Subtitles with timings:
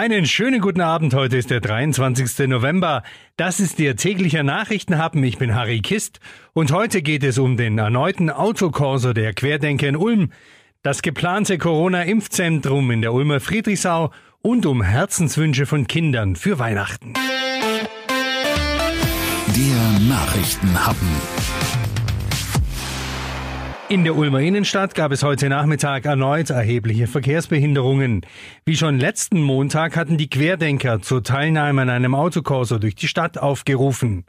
[0.00, 1.12] Einen schönen guten Abend.
[1.12, 2.48] Heute ist der 23.
[2.48, 3.02] November.
[3.36, 5.22] Das ist Ihr täglicher Nachrichtenhappen.
[5.22, 6.20] Ich bin Harry Kist
[6.54, 10.32] und heute geht es um den erneuten Autokorso der Querdenker in Ulm,
[10.82, 14.10] das geplante Corona-Impfzentrum in der Ulmer Friedrichsau
[14.40, 17.12] und um Herzenswünsche von Kindern für Weihnachten.
[19.54, 21.08] Der Nachrichtenhappen.
[23.90, 28.20] In der Ulmer Innenstadt gab es heute Nachmittag erneut erhebliche Verkehrsbehinderungen.
[28.64, 33.36] Wie schon letzten Montag hatten die Querdenker zur Teilnahme an einem Autokorso durch die Stadt
[33.36, 34.26] aufgerufen.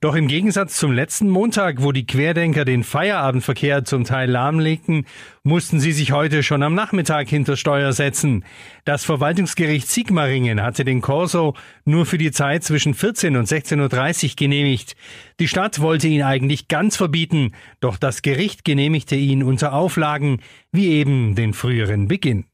[0.00, 5.06] Doch im Gegensatz zum letzten Montag, wo die Querdenker den Feierabendverkehr zum Teil lahmlegten,
[5.42, 8.44] mussten sie sich heute schon am Nachmittag hinter Steuer setzen.
[8.84, 11.54] Das Verwaltungsgericht Sigmaringen hatte den Corso
[11.84, 14.96] nur für die Zeit zwischen 14 und 16.30 Uhr genehmigt.
[15.40, 20.40] Die Stadt wollte ihn eigentlich ganz verbieten, doch das Gericht genehmigte ihn unter Auflagen,
[20.70, 22.44] wie eben den früheren Beginn.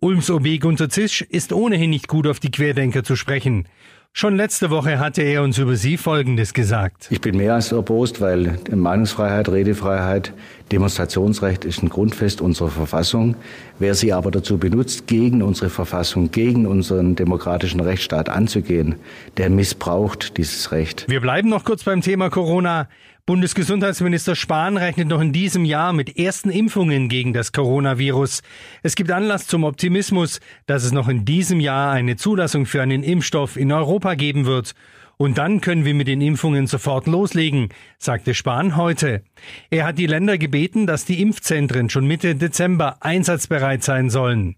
[0.00, 3.66] Ulms OB Gunter Zisch ist ohnehin nicht gut auf die Querdenker zu sprechen.
[4.12, 7.08] Schon letzte Woche hatte er uns über Sie Folgendes gesagt.
[7.10, 10.32] Ich bin mehr als erbost, weil Meinungsfreiheit, Redefreiheit,
[10.70, 13.34] Demonstrationsrecht ist ein Grundfest unserer Verfassung.
[13.80, 18.94] Wer sie aber dazu benutzt, gegen unsere Verfassung, gegen unseren demokratischen Rechtsstaat anzugehen,
[19.36, 21.06] der missbraucht dieses Recht.
[21.08, 22.88] Wir bleiben noch kurz beim Thema Corona.
[23.28, 28.40] Bundesgesundheitsminister Spahn rechnet noch in diesem Jahr mit ersten Impfungen gegen das Coronavirus.
[28.82, 33.02] Es gibt Anlass zum Optimismus, dass es noch in diesem Jahr eine Zulassung für einen
[33.02, 34.74] Impfstoff in Europa geben wird.
[35.18, 37.68] Und dann können wir mit den Impfungen sofort loslegen,
[37.98, 39.22] sagte Spahn heute.
[39.68, 44.56] Er hat die Länder gebeten, dass die Impfzentren schon Mitte Dezember einsatzbereit sein sollen.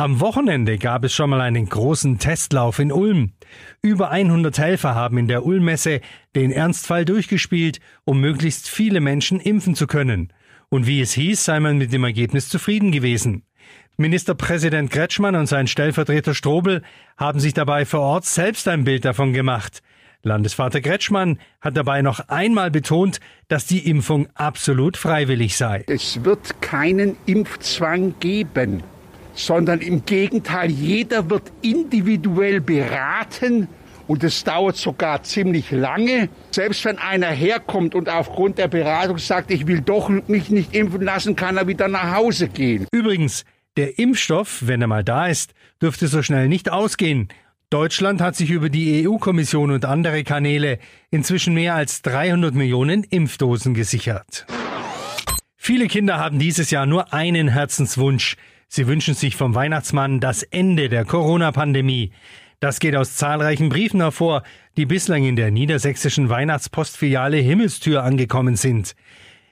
[0.00, 3.32] Am Wochenende gab es schon mal einen großen Testlauf in Ulm.
[3.82, 6.00] Über 100 Helfer haben in der Ulmmesse
[6.34, 10.32] den Ernstfall durchgespielt, um möglichst viele Menschen impfen zu können.
[10.70, 13.42] Und wie es hieß, sei man mit dem Ergebnis zufrieden gewesen.
[13.98, 16.80] Ministerpräsident Kretschmann und sein Stellvertreter Strobel
[17.18, 19.82] haben sich dabei vor Ort selbst ein Bild davon gemacht.
[20.22, 25.84] Landesvater Kretschmann hat dabei noch einmal betont, dass die Impfung absolut freiwillig sei.
[25.88, 28.82] Es wird keinen Impfzwang geben
[29.46, 33.68] sondern im Gegenteil, jeder wird individuell beraten
[34.06, 36.28] und es dauert sogar ziemlich lange.
[36.50, 41.02] Selbst wenn einer herkommt und aufgrund der Beratung sagt, ich will doch mich nicht impfen
[41.02, 42.86] lassen, kann er wieder nach Hause gehen.
[42.92, 43.44] Übrigens,
[43.76, 47.28] der Impfstoff, wenn er mal da ist, dürfte so schnell nicht ausgehen.
[47.70, 50.80] Deutschland hat sich über die EU-Kommission und andere Kanäle
[51.12, 54.44] inzwischen mehr als 300 Millionen Impfdosen gesichert.
[55.56, 58.36] Viele Kinder haben dieses Jahr nur einen Herzenswunsch.
[58.72, 62.12] Sie wünschen sich vom Weihnachtsmann das Ende der Corona-Pandemie.
[62.60, 64.44] Das geht aus zahlreichen Briefen hervor,
[64.76, 68.94] die bislang in der niedersächsischen Weihnachtspostfiliale Himmelstür angekommen sind.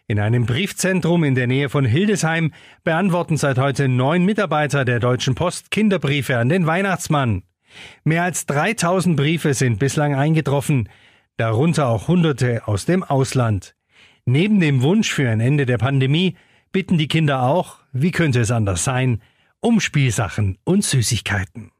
[0.06, 2.52] In einem Briefzentrum in der Nähe von Hildesheim
[2.84, 7.42] beantworten seit heute neun Mitarbeiter der Deutschen Post Kinderbriefe an den Weihnachtsmann.
[8.04, 10.88] Mehr als 3000 Briefe sind bislang eingetroffen,
[11.38, 13.74] darunter auch Hunderte aus dem Ausland.
[14.26, 16.36] Neben dem Wunsch für ein Ende der Pandemie
[16.72, 19.22] bitten die Kinder auch, wie könnte es anders sein,
[19.60, 21.72] um Spielsachen und Süßigkeiten.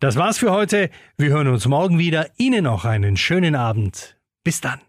[0.00, 0.90] Das war's für heute.
[1.16, 2.30] Wir hören uns morgen wieder.
[2.36, 4.18] Ihnen noch einen schönen Abend.
[4.42, 4.80] Bis dann.